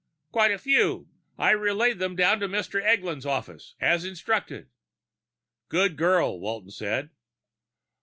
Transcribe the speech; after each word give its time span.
"Quite 0.31 0.49
a 0.51 0.57
few. 0.57 1.09
I've 1.37 1.59
relayed 1.61 1.99
them 1.99 2.15
down 2.15 2.39
to 2.39 2.47
Mr. 2.47 2.81
Eglin's 2.83 3.23
office, 3.23 3.75
as 3.79 4.03
instructed." 4.03 4.67
"Good 5.69 5.95
girl," 5.95 6.39
Walton 6.39 6.71
said. 6.71 7.11